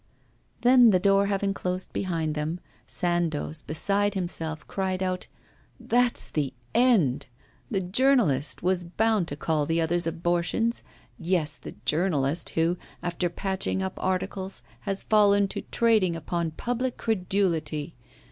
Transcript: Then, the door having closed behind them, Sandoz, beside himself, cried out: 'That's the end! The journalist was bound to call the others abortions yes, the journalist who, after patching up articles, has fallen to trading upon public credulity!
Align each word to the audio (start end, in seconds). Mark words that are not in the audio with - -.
Then, 0.61 0.89
the 0.89 0.99
door 0.99 1.27
having 1.27 1.53
closed 1.53 1.93
behind 1.93 2.33
them, 2.33 2.59
Sandoz, 2.87 3.61
beside 3.61 4.15
himself, 4.15 4.67
cried 4.67 5.03
out: 5.03 5.27
'That's 5.79 6.29
the 6.29 6.55
end! 6.73 7.27
The 7.69 7.81
journalist 7.81 8.63
was 8.63 8.83
bound 8.83 9.27
to 9.27 9.35
call 9.35 9.67
the 9.67 9.79
others 9.79 10.07
abortions 10.07 10.83
yes, 11.19 11.55
the 11.55 11.75
journalist 11.85 12.49
who, 12.57 12.77
after 13.03 13.29
patching 13.29 13.83
up 13.83 13.93
articles, 14.03 14.63
has 14.89 15.03
fallen 15.03 15.47
to 15.49 15.61
trading 15.69 16.15
upon 16.15 16.49
public 16.49 16.97
credulity! 16.97 17.93